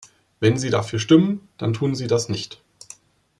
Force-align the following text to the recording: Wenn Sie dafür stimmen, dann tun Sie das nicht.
Wenn 0.39 0.57
Sie 0.57 0.71
dafür 0.71 0.97
stimmen, 0.97 1.47
dann 1.59 1.73
tun 1.73 1.93
Sie 1.93 2.07
das 2.07 2.27
nicht. 2.27 2.63